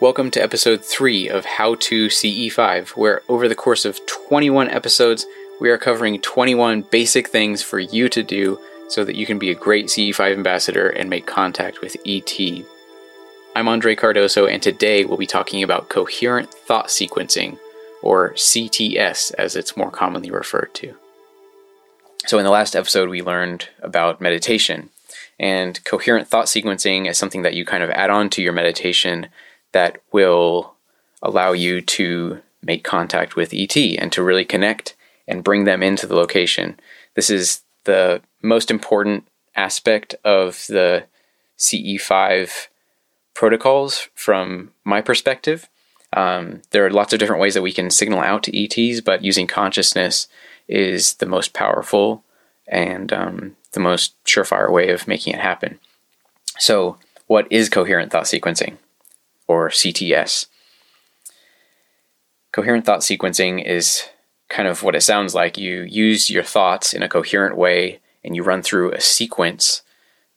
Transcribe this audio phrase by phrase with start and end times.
[0.00, 5.26] Welcome to episode 3 of How to CE5, where over the course of 21 episodes,
[5.60, 8.58] we are covering 21 basic things for you to do
[8.88, 12.34] so that you can be a great CE5 ambassador and make contact with ET.
[13.54, 17.58] I'm Andre Cardoso, and today we'll be talking about coherent thought sequencing,
[18.02, 20.94] or CTS as it's more commonly referred to.
[22.24, 24.88] So, in the last episode, we learned about meditation,
[25.38, 29.28] and coherent thought sequencing is something that you kind of add on to your meditation
[29.72, 30.74] that will
[31.22, 36.06] allow you to make contact with ET and to really connect and bring them into
[36.06, 36.78] the location.
[37.14, 41.04] This is the most important aspect of the
[41.58, 42.68] CE5
[43.34, 45.68] protocols from my perspective.
[46.12, 49.24] Um, there are lots of different ways that we can signal out to ETs, but
[49.24, 50.26] using consciousness
[50.66, 52.24] is the most powerful
[52.66, 55.78] and um, the most surefire way of making it happen.
[56.58, 58.76] So, what is coherent thought sequencing?
[59.50, 60.46] Or CTS.
[62.52, 64.04] Coherent thought sequencing is
[64.48, 65.58] kind of what it sounds like.
[65.58, 69.82] You use your thoughts in a coherent way and you run through a sequence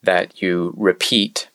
[0.02, 1.48] that you repeat,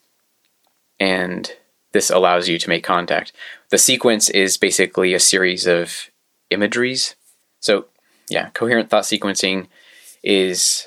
[1.01, 1.51] and
[1.91, 3.33] this allows you to make contact.
[3.71, 6.11] The sequence is basically a series of
[6.51, 7.17] imageries.
[7.59, 7.87] So,
[8.29, 9.67] yeah, coherent thought sequencing
[10.23, 10.87] is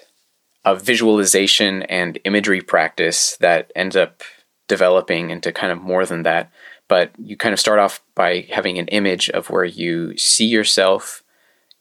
[0.63, 4.23] a visualization and imagery practice that ends up
[4.71, 6.49] developing into kind of more than that.
[6.87, 11.23] But you kind of start off by having an image of where you see yourself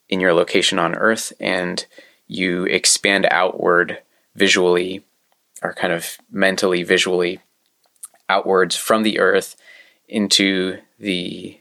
[0.08, 1.86] in your location on Earth and
[2.26, 3.98] you expand outward
[4.34, 5.04] visually
[5.62, 7.38] or kind of mentally, visually
[8.28, 9.54] outwards from the Earth
[10.08, 11.60] into the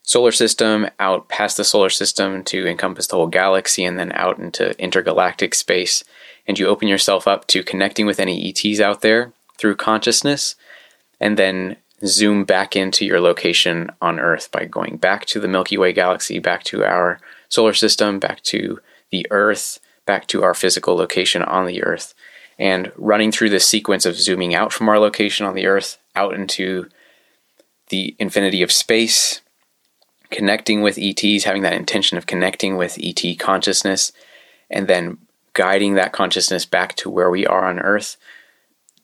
[0.00, 4.38] solar system, out past the solar system to encompass the whole galaxy, and then out
[4.38, 6.04] into intergalactic space.
[6.46, 10.54] And you open yourself up to connecting with any ETs out there through consciousness
[11.20, 15.76] and then zoom back into your location on Earth by going back to the Milky
[15.76, 20.94] Way galaxy, back to our solar system, back to the Earth, back to our physical
[20.94, 22.14] location on the Earth,
[22.58, 26.34] and running through this sequence of zooming out from our location on the Earth out
[26.34, 26.88] into
[27.88, 29.40] the infinity of space,
[30.30, 34.12] connecting with ETs, having that intention of connecting with ET consciousness,
[34.70, 35.18] and then
[35.54, 38.16] guiding that consciousness back to where we are on Earth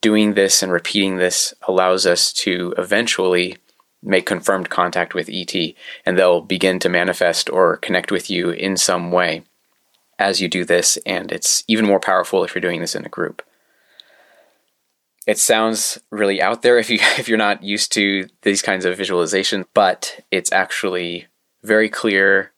[0.04, 3.56] doing this and repeating this allows us to eventually
[4.02, 5.54] make confirmed contact with ET,
[6.04, 9.44] and they'll begin to manifest or connect with you in some way
[10.18, 13.08] as you do this, and it's even more powerful if you're doing this in a
[13.08, 13.40] group.
[15.26, 18.98] It sounds really out there if you if you're not used to these kinds of
[18.98, 21.28] visualization, but it's actually
[21.62, 22.52] very clear,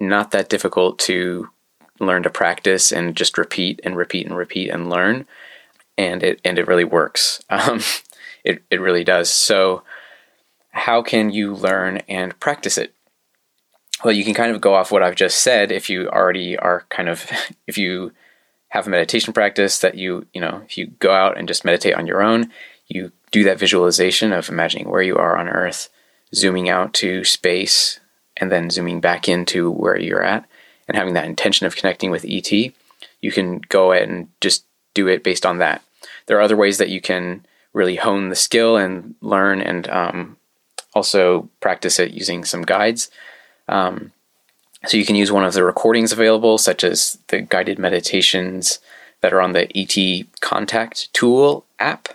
[0.00, 1.50] not that difficult to
[1.98, 5.26] learn to practice and just repeat and repeat and repeat and learn
[6.00, 7.42] and it and it really works.
[7.50, 7.80] Um,
[8.42, 9.28] it it really does.
[9.28, 9.82] So,
[10.70, 12.94] how can you learn and practice it?
[14.02, 15.70] Well, you can kind of go off what I've just said.
[15.70, 17.30] If you already are kind of,
[17.66, 18.12] if you
[18.68, 21.94] have a meditation practice that you you know, if you go out and just meditate
[21.94, 22.50] on your own,
[22.88, 25.90] you do that visualization of imagining where you are on Earth,
[26.34, 28.00] zooming out to space,
[28.38, 30.46] and then zooming back into where you're at,
[30.88, 32.50] and having that intention of connecting with ET.
[33.20, 35.82] You can go and just do it based on that
[36.30, 40.36] there are other ways that you can really hone the skill and learn and um,
[40.94, 43.10] also practice it using some guides.
[43.66, 44.12] Um,
[44.86, 48.78] so you can use one of the recordings available, such as the guided meditations
[49.22, 52.10] that are on the ET Contact Tool app.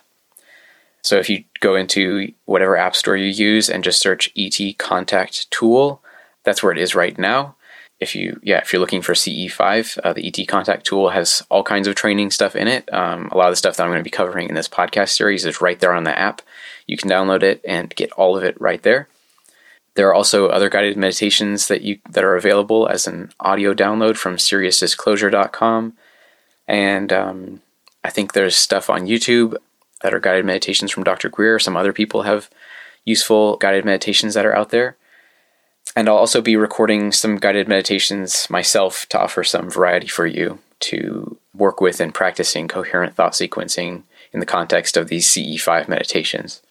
[1.02, 5.52] So if you go into whatever app store you use and just search ET Contact
[5.52, 6.02] Tool,
[6.46, 7.55] that's where it is right now
[8.00, 11.64] if you yeah if you're looking for ce5 uh, the et contact tool has all
[11.64, 14.00] kinds of training stuff in it um, a lot of the stuff that i'm going
[14.00, 16.42] to be covering in this podcast series is right there on the app
[16.88, 19.08] you can download it and get all of it right there
[19.96, 24.18] there are also other guided meditations that you that are available as an audio download
[24.18, 25.94] from SiriusDisclosure.com,
[26.68, 27.62] and um,
[28.04, 29.56] I think there's stuff on YouTube
[30.02, 31.30] that are guided meditations from Dr.
[31.30, 31.60] Greer.
[31.60, 32.50] Some other people have
[33.06, 34.98] useful guided meditations that are out there.
[35.96, 40.59] And I'll also be recording some guided meditations myself to offer some variety for you
[40.82, 44.03] to work with in practicing coherent thought sequencing
[44.34, 46.61] in the context of these CE5 meditations.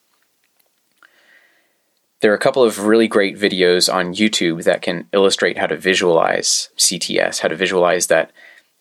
[2.20, 5.76] There are a couple of really great videos on YouTube that can illustrate how to
[5.76, 8.30] visualize CTS, how to visualize that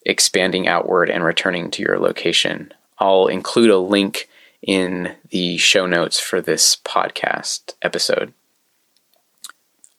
[0.06, 2.74] expanding outward and returning to your location.
[3.00, 4.30] I'll include a link
[4.62, 8.34] in the show notes for this podcast episode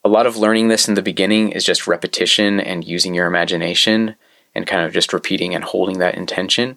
[0.05, 4.15] a lot of learning this in the beginning is just repetition and using your imagination
[4.55, 6.77] and kind of just repeating and holding that intention.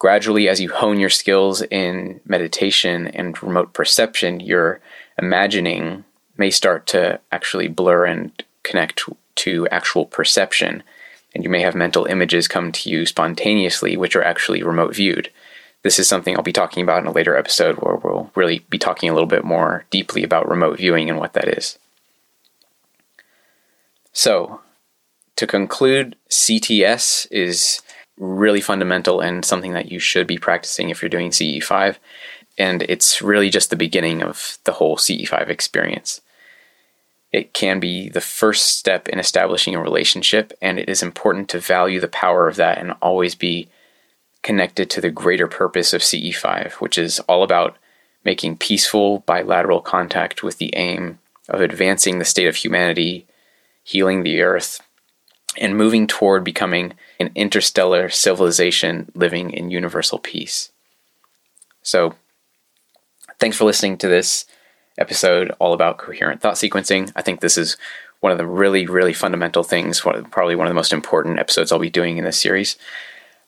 [0.00, 4.80] Gradually, as you hone your skills in meditation and remote perception, your
[5.16, 6.04] imagining
[6.36, 9.04] may start to actually blur and connect
[9.36, 10.82] to actual perception.
[11.34, 15.30] And you may have mental images come to you spontaneously, which are actually remote viewed.
[15.82, 18.78] This is something I'll be talking about in a later episode where we'll really be
[18.78, 21.78] talking a little bit more deeply about remote viewing and what that is.
[24.12, 24.60] So,
[25.36, 27.82] to conclude, CTS is
[28.18, 31.96] really fundamental and something that you should be practicing if you're doing CE5.
[32.58, 36.20] And it's really just the beginning of the whole CE5 experience.
[37.32, 41.60] It can be the first step in establishing a relationship, and it is important to
[41.60, 43.68] value the power of that and always be
[44.42, 47.76] connected to the greater purpose of CE5, which is all about
[48.24, 51.18] making peaceful bilateral contact with the aim
[51.48, 53.26] of advancing the state of humanity,
[53.82, 54.80] healing the earth,
[55.58, 60.70] and moving toward becoming an interstellar civilization living in universal peace.
[61.82, 62.14] So,
[63.38, 64.46] thanks for listening to this
[64.98, 67.10] episode all about coherent thought sequencing.
[67.16, 67.76] I think this is
[68.20, 71.78] one of the really, really fundamental things, probably one of the most important episodes I'll
[71.78, 72.76] be doing in this series.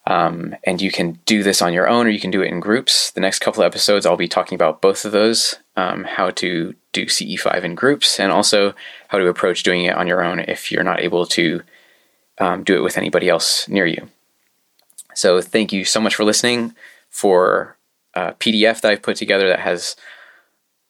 [0.04, 2.58] Um, and you can do this on your own or you can do it in
[2.58, 3.12] groups.
[3.12, 6.75] The next couple of episodes, I'll be talking about both of those um, how to
[6.93, 8.75] do CE5 in groups and also
[9.08, 11.62] how to approach doing it on your own if you're not able to
[12.38, 14.08] um, do it with anybody else near you.
[15.14, 16.75] So, thank you so much for listening.
[17.10, 17.76] For
[18.14, 19.96] a PDF that I've put together that has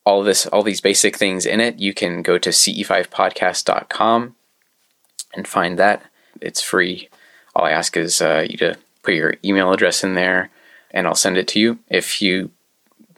[0.06, 4.36] all this, all these basic things in it, you can go to ce5podcast.com
[5.34, 6.04] and find that.
[6.40, 7.08] It's free.
[7.54, 10.50] All I ask is uh, you to put your email address in there
[10.90, 11.78] and I'll send it to you.
[11.88, 12.50] If you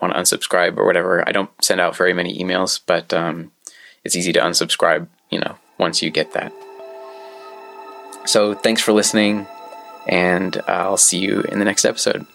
[0.01, 3.53] want to unsubscribe or whatever, I don't send out very many emails, but um,
[4.05, 6.53] it's easy to unsubscribe, you know, once you get that.
[8.27, 9.47] So thanks for listening,
[10.07, 12.27] and I'll see you in the next episode.